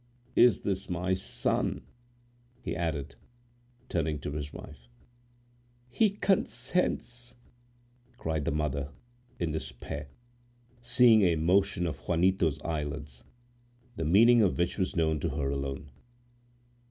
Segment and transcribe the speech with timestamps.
[0.35, 1.83] Is this my son?"
[2.63, 3.13] he added,
[3.87, 4.89] turning to his wife.
[5.91, 7.35] "He consents!"
[8.17, 8.93] cried the mother,
[9.39, 10.07] in despair,
[10.81, 13.25] seeing a motion of Juanito's eyelids,
[13.95, 15.91] the meaning of which was known to her alone.